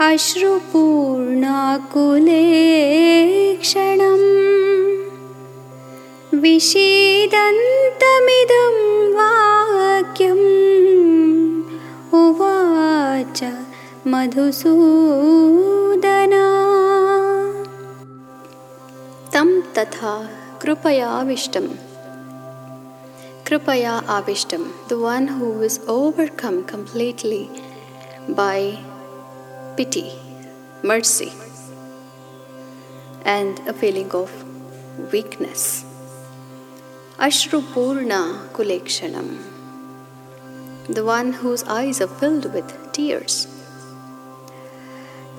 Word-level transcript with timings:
अश्रुपूर्णाकुले 0.00 0.72
क्षणम्। 3.56 4.42
विषीदन्तमिदं 6.40 7.52
वाक्यम्। 9.12 10.38
उवाच 12.14 13.44
मधुसूदना। 14.06 14.82
तं 19.32 19.60
तथा 19.60 20.28
Krupaya 20.62 21.06
Krupayavishtam. 21.24 21.76
krupaya 23.42 24.00
Avishtam, 24.04 24.70
the 24.86 24.96
one 24.96 25.26
who 25.26 25.60
is 25.60 25.80
overcome 25.88 26.62
completely 26.64 27.50
by 28.28 28.78
pity, 29.76 30.12
mercy, 30.84 31.32
and 33.24 33.58
a 33.66 33.72
feeling 33.72 34.12
of 34.12 34.30
weakness. 35.12 35.84
Ashrupurna 37.18 38.48
Kulekshanam, 38.52 39.38
the 40.88 41.04
one 41.04 41.32
whose 41.32 41.64
eyes 41.64 42.00
are 42.00 42.06
filled 42.06 42.54
with 42.54 42.92
tears. 42.92 43.48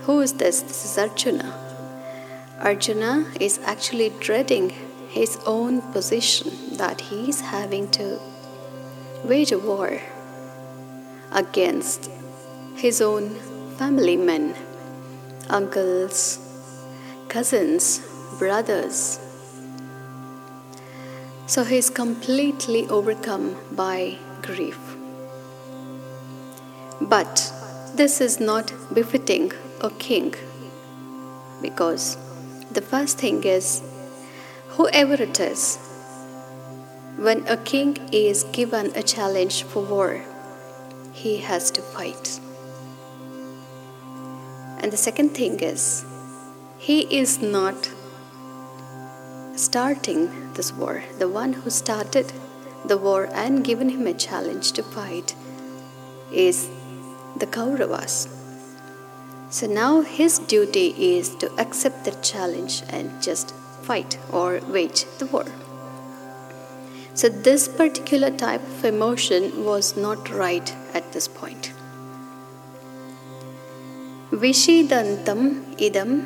Who 0.01 0.19
is 0.19 0.33
this? 0.33 0.63
This 0.63 0.83
is 0.83 0.97
Arjuna. 0.97 1.53
Arjuna 2.59 3.25
is 3.39 3.61
actually 3.63 4.09
dreading 4.19 4.73
his 5.13 5.37
own 5.45 5.79
position 5.93 6.51
that 6.77 6.99
he 6.99 7.29
is 7.29 7.39
having 7.39 7.87
to 7.91 8.19
wage 9.23 9.51
a 9.51 9.59
war 9.59 10.01
against 11.31 12.09
his 12.75 12.99
own 12.99 13.29
family 13.77 14.17
men, 14.17 14.55
uncles, 15.49 16.39
cousins, 17.29 18.01
brothers. 18.39 19.19
So 21.45 21.63
he 21.63 21.77
is 21.77 21.91
completely 21.91 22.87
overcome 22.87 23.55
by 23.71 24.17
grief. 24.41 24.79
But 26.99 27.53
this 27.93 28.19
is 28.19 28.39
not 28.39 28.73
befitting 28.91 29.51
a 29.79 29.91
king 29.91 30.33
because 31.61 32.17
the 32.71 32.81
first 32.81 33.19
thing 33.19 33.43
is 33.43 33.83
whoever 34.77 35.13
it 35.21 35.39
is, 35.39 35.77
when 37.17 37.45
a 37.47 37.57
king 37.57 37.97
is 38.11 38.43
given 38.45 38.91
a 38.95 39.03
challenge 39.03 39.63
for 39.63 39.83
war, 39.83 40.23
he 41.11 41.37
has 41.37 41.69
to 41.71 41.81
fight. 41.81 42.39
And 44.79 44.91
the 44.91 44.97
second 44.97 45.29
thing 45.29 45.59
is, 45.59 46.03
he 46.77 47.01
is 47.19 47.39
not 47.41 47.91
starting 49.55 50.53
this 50.55 50.73
war. 50.73 51.03
The 51.19 51.29
one 51.29 51.53
who 51.53 51.69
started 51.69 52.33
the 52.83 52.97
war 52.97 53.29
and 53.31 53.63
given 53.63 53.89
him 53.89 54.07
a 54.07 54.13
challenge 54.13 54.71
to 54.73 54.83
fight 54.83 55.35
is 56.31 56.67
the 57.37 57.45
Kauravas. 57.45 58.27
So 59.51 59.67
now 59.67 60.01
his 60.01 60.39
duty 60.39 60.87
is 61.17 61.35
to 61.35 61.51
accept 61.57 62.05
the 62.05 62.11
challenge 62.23 62.81
and 62.89 63.21
just 63.21 63.53
fight 63.83 64.17
or 64.31 64.59
wage 64.67 65.05
the 65.19 65.25
war. 65.27 65.45
So, 67.15 67.29
this 67.29 67.67
particular 67.67 68.31
type 68.31 68.63
of 68.63 68.85
emotion 68.85 69.65
was 69.65 69.95
not 69.95 70.29
right 70.31 70.75
at 70.93 71.11
this 71.13 71.27
point. 71.27 71.71
Vishidantam 74.31 75.75
idam 75.77 76.25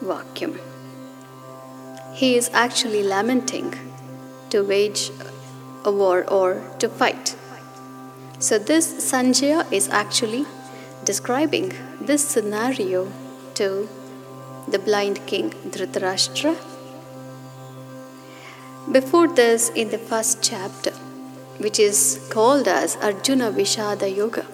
vakyam. 0.00 0.58
He 2.14 2.36
is 2.36 2.48
actually 2.52 3.02
lamenting 3.02 3.74
to 4.50 4.62
wage 4.62 5.10
a 5.84 5.90
war 5.90 6.24
or 6.30 6.62
to 6.78 6.88
fight. 6.88 7.34
So, 8.38 8.58
this 8.58 8.92
Sanjaya 9.10 9.66
is 9.72 9.88
actually 9.88 10.46
describing 11.04 11.72
this 12.00 12.24
scenario 12.26 13.10
to 13.54 13.88
the 14.68 14.78
blind 14.78 15.26
king 15.26 15.50
Dhritarashtra. 15.50 16.56
Before 18.90 19.28
this, 19.28 19.70
in 19.70 19.90
the 19.90 19.98
first 19.98 20.42
chapter, 20.42 20.92
which 21.58 21.78
is 21.78 22.26
called 22.30 22.66
as 22.66 22.96
Arjuna 22.96 23.50
Vishada 23.52 24.14
Yoga, 24.14 24.46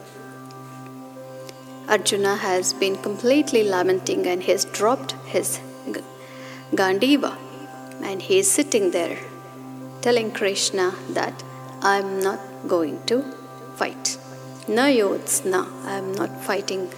Arjuna 1.89 2.37
has 2.37 2.75
been 2.75 2.97
completely 2.97 3.65
lamenting 3.65 4.27
and 4.27 4.43
he 4.43 4.53
has 4.53 4.67
dropped 4.67 5.13
his 5.25 5.59
Gandiva 6.75 7.37
and 8.03 8.21
he 8.21 8.39
is 8.39 8.51
sitting 8.51 8.91
there 8.91 9.19
telling 10.03 10.31
Krishna 10.31 10.95
that 11.11 11.43
I 11.81 11.99
am 11.99 12.21
not 12.21 12.41
going 12.69 13.03
to 13.07 13.23
fight. 13.77 14.19
No 14.69 14.83
yodsna, 14.83 15.67
I 15.85 15.97
am 15.97 16.13
not 16.13 16.43
fighting 16.45 16.91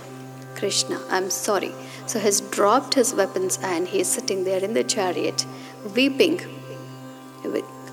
Krishna, 0.56 1.00
I 1.08 1.18
am 1.18 1.30
sorry. 1.30 1.72
So 2.10 2.18
has 2.18 2.40
dropped 2.40 2.94
his 2.94 3.14
weapons 3.14 3.56
and 3.62 3.86
he 3.86 4.00
is 4.00 4.08
sitting 4.08 4.42
there 4.42 4.58
in 4.64 4.74
the 4.74 4.82
chariot, 4.82 5.46
weeping, 5.94 6.40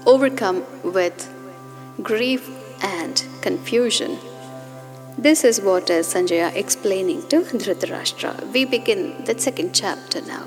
overcome 0.08 0.66
with 0.84 1.32
grief 2.02 2.50
and 2.84 3.24
confusion. 3.42 4.18
This 5.20 5.44
is 5.44 5.62
what 5.62 5.92
is 5.92 6.08
Sanjaya 6.08 6.52
explaining 6.56 7.28
to 7.28 7.42
Dhritarashtra. 7.42 8.52
We 8.52 8.66
begin 8.66 9.24
the 9.26 9.38
second 9.38 9.76
chapter 9.76 10.22
now. 10.22 10.46